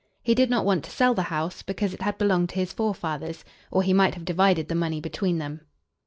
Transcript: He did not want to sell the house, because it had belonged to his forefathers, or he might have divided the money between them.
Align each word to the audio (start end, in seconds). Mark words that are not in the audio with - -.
He 0.23 0.33
did 0.33 0.49
not 0.49 0.65
want 0.65 0.83
to 0.85 0.89
sell 0.89 1.13
the 1.13 1.21
house, 1.29 1.61
because 1.61 1.93
it 1.93 2.01
had 2.01 2.17
belonged 2.17 2.49
to 2.49 2.55
his 2.55 2.73
forefathers, 2.73 3.45
or 3.69 3.83
he 3.83 3.93
might 3.93 4.15
have 4.15 4.25
divided 4.25 4.67
the 4.67 4.73
money 4.73 4.99
between 4.99 5.37
them. 5.37 5.61